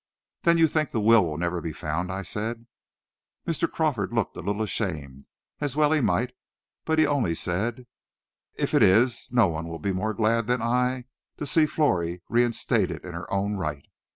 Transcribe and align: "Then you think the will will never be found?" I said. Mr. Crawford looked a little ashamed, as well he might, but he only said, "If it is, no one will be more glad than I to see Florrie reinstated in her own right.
"Then 0.41 0.57
you 0.57 0.67
think 0.67 0.89
the 0.89 0.99
will 0.99 1.23
will 1.23 1.37
never 1.37 1.61
be 1.61 1.71
found?" 1.71 2.11
I 2.11 2.23
said. 2.23 2.65
Mr. 3.45 3.71
Crawford 3.71 4.11
looked 4.11 4.35
a 4.35 4.39
little 4.41 4.63
ashamed, 4.63 5.27
as 5.59 5.75
well 5.75 5.91
he 5.91 6.01
might, 6.01 6.33
but 6.85 6.97
he 6.97 7.05
only 7.05 7.35
said, 7.35 7.85
"If 8.55 8.73
it 8.73 8.81
is, 8.81 9.27
no 9.29 9.47
one 9.47 9.67
will 9.69 9.77
be 9.77 9.91
more 9.93 10.15
glad 10.15 10.47
than 10.47 10.59
I 10.59 11.05
to 11.37 11.45
see 11.45 11.67
Florrie 11.67 12.23
reinstated 12.29 13.05
in 13.05 13.13
her 13.13 13.31
own 13.31 13.57
right. 13.57 13.85